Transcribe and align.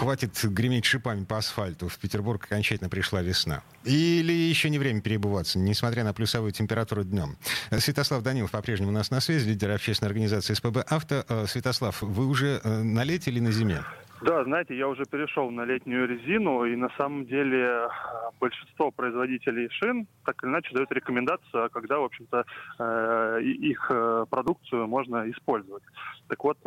Хватит 0.00 0.42
греметь 0.44 0.86
шипами 0.86 1.26
по 1.26 1.36
асфальту. 1.36 1.90
В 1.90 1.98
Петербург 1.98 2.42
окончательно 2.42 2.88
пришла 2.88 3.20
весна. 3.20 3.62
Или 3.84 4.32
еще 4.32 4.70
не 4.70 4.78
время 4.78 5.02
перебываться, 5.02 5.58
несмотря 5.58 6.04
на 6.04 6.14
плюсовую 6.14 6.52
температуру 6.52 7.04
днем. 7.04 7.36
Святослав 7.70 8.22
Данилов 8.22 8.50
по-прежнему 8.50 8.92
у 8.92 8.94
нас 8.94 9.10
на 9.10 9.20
связи, 9.20 9.46
лидер 9.46 9.70
общественной 9.70 10.08
организации 10.08 10.54
СПБ 10.54 10.78
«Авто». 10.88 11.26
Э, 11.28 11.44
Святослав, 11.46 12.00
вы 12.00 12.26
уже 12.28 12.62
э, 12.64 12.82
на 12.82 13.04
лете 13.04 13.30
или 13.30 13.40
на 13.40 13.52
зиме? 13.52 13.82
Да, 14.22 14.44
знаете, 14.44 14.76
я 14.76 14.86
уже 14.86 15.04
перешел 15.06 15.50
на 15.50 15.64
летнюю 15.64 16.06
резину, 16.06 16.66
и 16.66 16.76
на 16.76 16.90
самом 16.98 17.24
деле 17.24 17.58
э, 17.58 17.88
большинство 18.38 18.90
производителей 18.90 19.70
шин 19.70 20.06
так 20.26 20.36
или 20.42 20.50
иначе 20.50 20.74
дают 20.74 20.92
рекомендацию, 20.92 21.64
а 21.64 21.68
когда, 21.70 21.98
в 21.98 22.04
общем-то, 22.04 22.44
э, 22.78 23.40
их 23.42 23.90
э, 23.90 24.26
продукцию 24.28 24.86
можно 24.88 25.30
использовать. 25.30 25.82
Так 26.28 26.44
вот, 26.44 26.58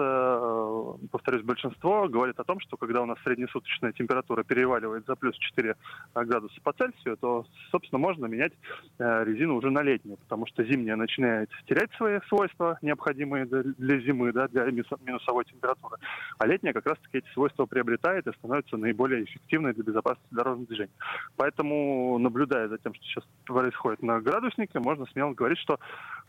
повторюсь, 1.11 1.43
большинство 1.43 2.09
говорит 2.09 2.37
о 2.37 2.43
том, 2.43 2.59
что 2.59 2.75
когда 2.75 3.01
у 3.01 3.05
нас 3.05 3.17
среднесуточная 3.23 3.93
температура 3.93 4.43
переваливает 4.43 5.05
за 5.05 5.15
плюс 5.15 5.37
4 5.37 5.75
градуса 6.15 6.59
по 6.61 6.73
Цельсию, 6.73 7.15
то, 7.15 7.45
собственно, 7.71 7.99
можно 7.99 8.25
менять 8.25 8.51
резину 8.99 9.55
уже 9.55 9.69
на 9.71 9.81
летнюю, 9.81 10.17
потому 10.17 10.47
что 10.47 10.65
зимняя 10.65 10.97
начинает 10.97 11.49
терять 11.65 11.93
свои 11.93 12.19
свойства, 12.27 12.77
необходимые 12.81 13.45
для 13.45 13.99
зимы, 14.01 14.33
да, 14.33 14.49
для 14.49 14.65
минус- 14.65 14.99
минусовой 15.01 15.45
температуры, 15.45 15.95
а 16.39 16.45
летняя 16.45 16.73
как 16.73 16.85
раз-таки 16.85 17.19
эти 17.19 17.29
свойства 17.31 17.42
приобретает 17.67 18.27
и 18.27 18.33
становится 18.33 18.77
наиболее 18.77 19.23
эффективной 19.25 19.73
для 19.73 19.83
безопасности 19.83 20.27
дорожного 20.31 20.67
движения. 20.67 20.93
Поэтому, 21.35 22.17
наблюдая 22.19 22.67
за 22.67 22.77
тем, 22.77 22.93
что 22.93 23.03
сейчас 23.03 23.23
происходит 23.45 24.01
на 24.01 24.19
градуснике, 24.21 24.79
можно 24.79 25.05
смело 25.07 25.33
говорить, 25.33 25.59
что 25.59 25.79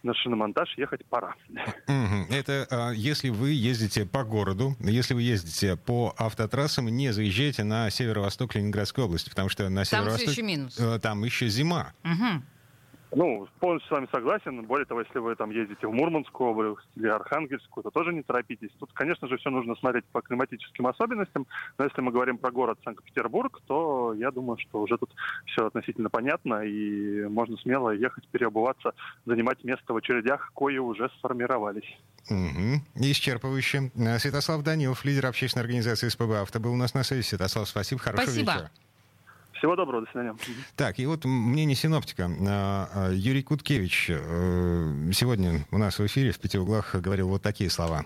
на 0.02 0.14
шиномонтаж 0.14 0.76
ехать 0.76 1.04
пора. 1.06 1.34
Это 2.30 2.66
а, 2.70 2.90
если 2.92 3.30
вы 3.30 3.50
ездите 3.50 4.06
по 4.06 4.24
городу, 4.24 4.76
если 4.80 5.14
вы 5.14 5.22
ездите 5.22 5.76
по 5.76 6.14
автотрассам, 6.18 6.86
не 6.88 7.12
заезжайте 7.12 7.64
на 7.64 7.90
северо-восток 7.90 8.54
Ленинградской 8.54 9.04
области, 9.04 9.30
потому 9.30 9.48
что 9.48 9.68
на 9.68 9.76
Там 9.76 9.84
все 9.84 9.96
северо-восток... 9.96 10.28
еще 10.30 10.42
минус. 10.42 10.78
э, 10.78 10.98
Там 10.98 11.24
еще 11.24 11.48
зима. 11.48 11.92
Мгм. 12.02 12.44
Ну, 13.14 13.46
полностью 13.60 13.88
с 13.88 13.90
вами 13.92 14.08
согласен. 14.12 14.62
Более 14.64 14.86
того, 14.86 15.00
если 15.00 15.18
вы 15.18 15.36
там 15.36 15.50
ездите 15.50 15.86
в 15.86 15.92
Мурманскую 15.92 16.50
область 16.50 16.88
или 16.96 17.06
Архангельскую, 17.06 17.84
то 17.84 17.90
тоже 17.90 18.12
не 18.12 18.22
торопитесь. 18.22 18.70
Тут, 18.78 18.92
конечно 18.92 19.28
же, 19.28 19.36
все 19.36 19.50
нужно 19.50 19.76
смотреть 19.76 20.04
по 20.06 20.20
климатическим 20.20 20.86
особенностям. 20.86 21.46
Но 21.78 21.84
если 21.84 22.00
мы 22.00 22.10
говорим 22.10 22.38
про 22.38 22.50
город 22.50 22.78
Санкт-Петербург, 22.84 23.60
то 23.66 24.14
я 24.14 24.30
думаю, 24.30 24.58
что 24.58 24.80
уже 24.80 24.98
тут 24.98 25.14
все 25.46 25.66
относительно 25.66 26.10
понятно, 26.10 26.62
и 26.64 27.24
можно 27.28 27.56
смело 27.58 27.90
ехать, 27.90 28.26
переобуваться, 28.28 28.92
занимать 29.26 29.62
место 29.62 29.92
в 29.92 29.96
очередях, 29.96 30.50
кои 30.54 30.78
уже 30.78 31.08
сформировались. 31.18 31.88
Мгм. 32.28 32.82
Исчерпывающе. 32.94 33.92
Э, 33.96 34.18
Святослав 34.18 34.62
Данилов, 34.62 35.04
лидер 35.04 35.26
общественной 35.26 35.62
организации 35.62 36.08
СПБ 36.08 36.42
«Авто», 36.42 36.58
был 36.58 36.72
у 36.72 36.76
нас 36.76 36.94
на 36.94 37.04
связи. 37.04 37.22
Святослав, 37.22 37.68
спасибо, 37.68 38.00
хорошего 38.00 38.26
Спасибо. 38.26 38.52
вечера. 38.52 38.70
Всего 39.58 39.76
доброго, 39.76 40.04
до 40.04 40.10
свидания. 40.10 40.36
Так, 40.76 40.98
и 40.98 41.06
вот 41.06 41.24
мнение 41.24 41.76
синоптика. 41.76 42.28
А, 42.46 42.88
а, 42.94 43.10
Юрий 43.12 43.42
Куткевич 43.42 44.10
э, 44.10 45.10
сегодня 45.12 45.64
у 45.70 45.78
нас 45.78 45.98
в 45.98 46.06
эфире 46.06 46.32
в 46.32 46.38
«Пяти 46.38 46.58
углах» 46.58 46.94
говорил 46.94 47.28
вот 47.28 47.42
такие 47.42 47.70
слова. 47.70 48.04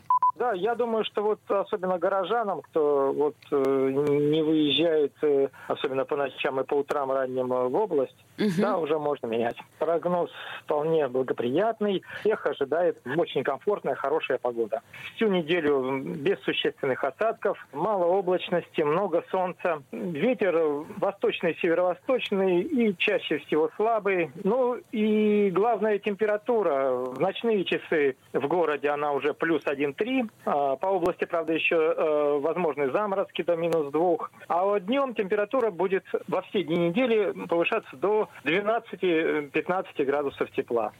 Да, 0.48 0.54
я 0.54 0.74
думаю, 0.74 1.04
что 1.04 1.22
вот 1.22 1.40
особенно 1.48 1.98
горожанам, 1.98 2.62
кто 2.62 3.12
вот 3.12 3.36
э, 3.50 3.90
не 3.90 4.42
выезжает, 4.42 5.12
э, 5.22 5.48
особенно 5.66 6.06
по 6.06 6.16
ночам 6.16 6.60
и 6.60 6.64
по 6.64 6.74
утрам 6.74 7.12
ранним 7.12 7.52
э, 7.52 7.68
в 7.68 7.74
область, 7.74 8.16
да, 8.58 8.78
уже 8.78 8.98
можно 8.98 9.26
менять. 9.26 9.56
Прогноз 9.78 10.30
вполне 10.64 11.06
благоприятный. 11.08 12.02
Всех 12.20 12.46
ожидает 12.46 12.98
очень 13.16 13.44
комфортная, 13.44 13.94
хорошая 13.94 14.38
погода. 14.38 14.80
Всю 15.16 15.28
неделю 15.28 16.00
без 16.00 16.40
существенных 16.44 17.04
осадков, 17.04 17.58
мало 17.72 18.06
облачности, 18.06 18.80
много 18.80 19.24
солнца. 19.30 19.82
Ветер 19.92 20.56
восточный, 20.96 21.58
северо-восточный 21.60 22.62
и 22.62 22.96
чаще 22.96 23.38
всего 23.38 23.70
слабый. 23.76 24.30
Ну 24.44 24.78
и 24.92 25.50
главная 25.50 25.98
температура. 25.98 26.92
В 26.92 27.20
ночные 27.20 27.64
часы 27.64 28.16
в 28.32 28.46
городе 28.46 28.88
она 28.88 29.12
уже 29.12 29.34
плюс 29.34 29.62
1,3. 29.64 30.30
А, 30.44 30.76
По 30.76 30.86
области, 30.86 31.24
правда, 31.24 31.52
еще 31.52 31.76
э, 31.76 32.38
возможны 32.40 32.90
заморозки 32.90 33.42
до 33.42 33.56
минус 33.56 33.92
2. 33.92 34.16
А 34.48 34.64
вот 34.64 34.86
днем 34.86 35.14
температура 35.14 35.70
будет 35.70 36.04
во 36.26 36.42
все 36.42 36.62
дни 36.62 36.88
недели 36.88 37.32
повышаться 37.46 37.96
до 37.96 38.28
12-15 38.44 40.04
градусов 40.04 40.50
тепла. 40.52 40.92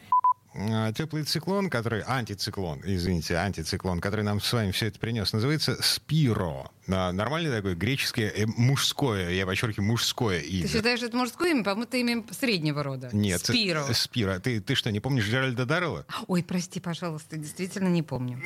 А, 0.61 0.93
Теплый 0.93 1.23
циклон, 1.25 1.71
который... 1.71 2.03
Антициклон, 2.03 2.81
извините, 2.85 3.37
антициклон, 3.37 4.01
который 4.01 4.25
нам 4.25 4.41
с 4.41 4.53
вами 4.53 4.73
все 4.73 4.87
это 4.87 4.99
принес, 4.99 5.33
называется 5.33 5.77
Спиро. 5.83 6.71
Нормальное 6.87 7.55
такое 7.55 7.75
греческое, 7.75 8.31
э, 8.35 8.47
мужское, 8.47 9.31
я 9.31 9.45
подчеркиваю, 9.47 9.87
мужское 9.87 10.41
имя. 10.41 10.67
Ты 10.67 10.73
считаешь, 10.73 11.03
это 11.03 11.17
мужское 11.17 11.51
имя? 11.51 11.63
По-моему, 11.63 11.83
это 11.85 11.97
имя 11.99 12.25
среднего 12.31 12.83
рода. 12.83 13.11
Нет. 13.13 13.45
Спиро. 13.45 13.85
э, 13.89 13.95
Спиро. 13.95 14.39
Ты, 14.41 14.61
ты 14.61 14.75
что, 14.75 14.91
не 14.91 14.99
помнишь 15.01 15.27
Джеральда 15.27 15.67
Даррелла? 15.67 16.07
Ой, 16.27 16.43
прости, 16.43 16.81
пожалуйста, 16.81 17.37
действительно 17.37 17.89
не 17.89 18.03
помню. 18.03 18.41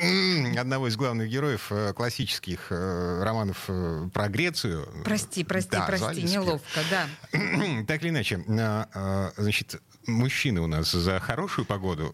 Одного 0.59 0.89
из 0.89 0.97
главных 0.97 1.29
героев 1.29 1.67
э, 1.71 1.93
классических 1.93 2.67
э, 2.69 3.23
романов 3.23 3.69
про 4.13 4.27
Грецию. 4.27 4.87
Прости, 5.05 5.43
прости, 5.43 5.71
Да, 5.71 5.85
прости, 5.85 6.23
неловко, 6.23 6.81
да. 6.91 7.07
Так 7.87 8.03
или 8.03 8.09
иначе, 8.09 8.43
значит, 9.37 9.81
мужчины 10.07 10.61
у 10.61 10.67
нас 10.67 10.91
за 10.91 11.19
хорошую 11.19 11.65
погоду, 11.65 12.13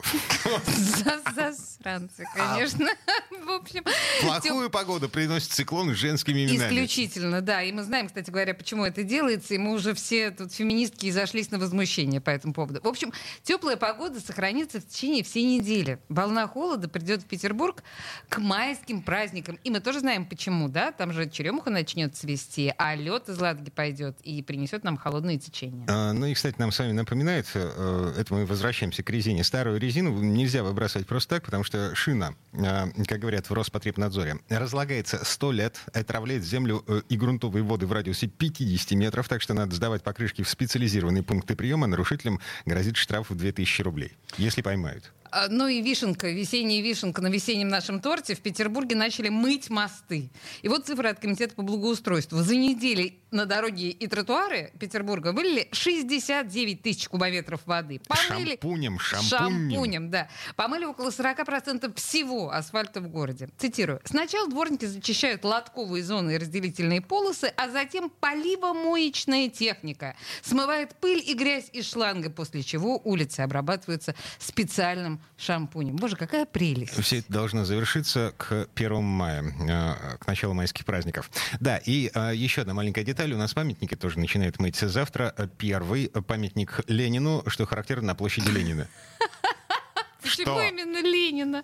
За- 0.66 1.20
Засранцы, 1.36 2.26
конечно. 2.36 2.88
В 3.46 3.52
общем, 3.52 3.84
плохую 4.22 4.70
погоду 4.70 5.10
приносят 5.10 5.52
циклон 5.52 5.94
с 5.94 5.98
женскими 5.98 6.46
именами. 6.46 6.68
Исключительно, 6.68 7.42
да. 7.42 7.64
И 7.64 7.72
мы 7.72 7.84
знаем, 7.84 8.08
кстати 8.08 8.30
говоря, 8.30 8.54
почему 8.54 8.86
это 8.86 9.04
делается. 9.04 9.54
И 9.56 9.58
мы 9.58 9.74
уже 9.74 9.94
все 9.94 10.32
тут 10.32 10.54
феминистки 10.54 11.10
зашлись 11.12 11.50
на 11.52 11.58
возмущение 11.58 12.22
по 12.22 12.30
этому 12.30 12.54
поводу. 12.54 12.82
В 12.84 12.88
общем, 12.88 13.12
теплая 13.44 13.78
погода 13.78 14.20
сохранится 14.20 14.80
в 14.82 14.88
течение 14.88 15.24
всей 15.24 15.44
недели. 15.44 16.00
Волна 16.10 16.48
холода 16.48 16.88
придет 16.90 17.22
в 17.24 17.26
Петербург 17.26 17.84
к 18.28 18.38
майским 18.40 19.02
праздникам. 19.02 19.58
И 19.64 19.70
мы 19.72 19.80
тоже 19.80 20.02
знаем, 20.02 20.26
почему, 20.26 20.68
да? 20.70 20.92
Там 20.92 21.14
же 21.14 21.30
черемуха 21.30 21.70
начнет 21.70 22.16
цвести, 22.16 22.74
а 22.78 22.96
лед 22.96 23.30
из 23.30 23.40
Ладоги 23.40 23.70
пойдет 23.72 24.18
и 24.24 24.44
принесет 24.44 24.84
нам 24.84 24.98
холодные 24.98 25.40
течения. 25.40 25.86
А, 25.90 26.14
Ну 26.14 26.26
и, 26.28 26.34
кстати, 26.34 26.56
нам 26.60 26.72
с 26.72 26.80
вами 26.80 26.92
напоминает, 26.92 27.48
э, 27.54 27.72
это 28.18 28.34
мы 28.34 28.46
возвращаемся 28.46 29.04
к 29.04 29.10
резине. 29.10 29.44
Старую 29.44 29.80
резину 29.80 30.12
нельзя 30.22 30.64
выбрасывать 30.64 31.08
просто 31.08 31.36
так, 31.36 31.46
потому 31.46 31.64
что 31.64 31.96
шина, 31.96 32.36
э, 32.54 32.88
как 33.08 33.20
говорят 33.20 33.50
в 33.50 33.54
Роспотребнадзоре, 33.54 34.40
разлагается 34.50 35.24
100 35.24 35.52
лет, 35.52 35.80
отравляет 35.94 36.44
землю 36.44 36.84
э, 36.88 37.02
и 37.10 37.18
грунтовые 37.18 37.64
воды 37.64 37.86
в 37.86 37.94
радиусе 37.94 38.28
50 38.28 38.92
метров, 38.92 39.28
так 39.28 39.42
что 39.42 39.54
надо 39.54 39.76
сдавать 39.76 40.04
покрышки 40.04 40.42
в 40.42 40.50
специализированные 40.50 41.24
пункты 41.24 41.56
приема. 41.56 41.88
Нарушителям 41.88 42.40
грозит 42.66 42.98
штраф 42.98 43.30
в 43.30 43.36
2000 43.36 43.82
рублей, 43.82 44.18
если 44.38 44.62
поймают. 44.62 45.12
А, 45.32 45.48
Ну 45.48 45.68
и 45.68 45.82
вишенка, 45.82 46.30
весенняя 46.30 46.82
вишенка 46.82 47.22
на 47.22 47.28
весеннем 47.28 47.68
нашем 47.68 48.00
торте. 48.02 48.36
В 48.36 48.40
Петербурге 48.40 48.96
начали 48.96 49.30
мыть 49.30 49.70
мосты. 49.70 50.30
И 50.62 50.68
вот 50.68 50.88
цифры 50.88 51.10
от 51.10 51.20
Комитета 51.20 51.56
по 51.56 51.62
благоустройству. 51.62 52.40
За 52.40 52.56
неделю 52.56 53.12
на 53.32 53.46
дороги 53.46 53.90
и 53.90 54.08
тротуары 54.08 54.72
Петербурга 54.80 55.32
вылили 55.32 55.68
69 55.72 56.82
тысяч 56.82 57.08
кубометров 57.08 57.62
воды. 57.66 58.02
Помыли... 58.08 58.52
Шампунем, 58.52 59.00
шампунем. 59.00 59.70
Шампунем, 59.70 60.10
да. 60.10 60.28
Помыли 60.56 60.86
около 60.86 61.10
40% 61.10 61.96
всего 61.96 62.52
асфальта 62.52 63.02
в 63.02 63.08
городе. 63.08 63.50
Цитирую. 63.58 64.02
Сначала 64.06 64.50
дворники 64.50 64.86
зачищают 64.86 65.44
лотковые 65.44 66.04
зоны 66.04 66.36
и 66.36 66.38
разделительные 66.38 67.02
полосы, 67.02 67.54
а 67.56 67.70
затем 67.70 68.10
поливомоечная 68.10 69.50
техника 69.50 70.16
смывает 70.42 70.96
пыль 70.96 71.24
и 71.26 71.34
грязь 71.34 71.70
из 71.74 71.90
шланга, 71.90 72.30
после 72.30 72.64
чего 72.64 73.00
улицы 73.04 73.42
обрабатываются 73.42 74.16
специальным 74.40 75.22
шампунем. 75.38 75.96
Боже, 75.96 76.16
какая 76.16 76.46
прелесть. 76.46 77.00
Все 77.00 77.20
это 77.20 77.32
должно 77.32 77.66
завершиться 77.66 78.34
к 78.38 78.68
1 78.76 79.04
мая, 79.04 79.44
э, 79.44 80.18
к 80.18 80.28
началу 80.28 80.54
майских 80.54 80.86
праздников. 80.86 81.30
Да, 81.60 81.78
и 81.78 82.12
э, 82.14 82.34
еще 82.36 82.62
одна 82.62 82.74
маленькая 82.74 83.04
деталь. 83.04 83.19
У 83.22 83.38
нас 83.38 83.54
памятники 83.54 83.96
тоже 83.96 84.18
начинают 84.18 84.60
мыть 84.60 84.78
завтра. 84.78 85.34
Э, 85.38 85.48
Первый 85.58 86.08
памятник 86.08 86.80
Ленину, 86.88 87.44
что 87.48 87.66
характерно 87.66 88.08
на 88.08 88.16
площади 88.16 88.50
Ленина. 88.50 88.88
Почему 90.22 90.56
Что? 90.58 90.62
именно 90.64 91.02
Ленина? 91.02 91.64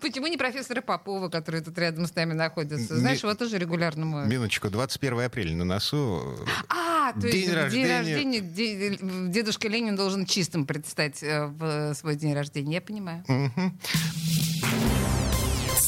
Почему 0.00 0.26
не 0.28 0.36
профессора 0.36 0.80
Попова, 0.80 1.28
который 1.28 1.60
тут 1.60 1.76
рядом 1.78 2.06
с 2.06 2.14
нами 2.14 2.32
находится? 2.34 2.96
Знаешь, 2.98 3.22
Не- 3.22 3.28
его 3.28 3.34
тоже 3.36 3.58
регулярно 3.58 4.04
моют. 4.06 4.28
Минуточку, 4.30 4.70
21 4.70 5.20
апреля 5.22 5.54
на 5.56 5.64
носу. 5.64 6.36
А, 6.68 7.12
то 7.12 7.20
День 7.20 7.34
есть 7.34 7.46
в 7.48 7.50
день 7.50 7.54
рождения. 7.56 7.98
рождения 7.98 8.40
де- 8.40 8.98
дедушка 9.32 9.68
Ленин 9.68 9.96
должен 9.96 10.24
чистым 10.26 10.66
предстать 10.66 11.22
э, 11.22 11.46
в 11.46 11.94
свой 11.94 12.14
день 12.16 12.34
рождения. 12.34 12.74
Я 12.74 12.80
понимаю. 12.80 13.24
Мгм. 13.28 13.78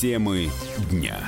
Темы 0.01 0.51
дня. 0.91 1.19